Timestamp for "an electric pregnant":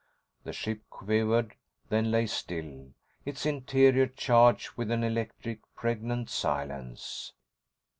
4.89-6.27